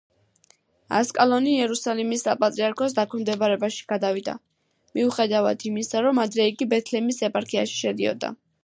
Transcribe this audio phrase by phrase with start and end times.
[0.99, 4.37] ასკალონი იერუსალიმის საპატრიარქოს დაქვემდებარებაში გადავიდა,
[4.97, 8.39] მიუხედავად იმისა, რომ ადრე იგი ბეთლემის ეპარქიაში შედიოდა.